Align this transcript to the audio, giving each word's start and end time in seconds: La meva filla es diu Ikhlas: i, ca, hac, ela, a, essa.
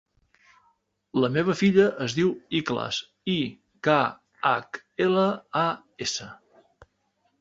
La 1.23 1.29
meva 1.33 1.55
filla 1.59 1.85
es 2.05 2.15
diu 2.19 2.31
Ikhlas: 2.61 3.01
i, 3.35 3.37
ca, 3.89 3.99
hac, 4.53 4.81
ela, 5.07 5.27
a, 5.67 5.67
essa. 6.07 6.31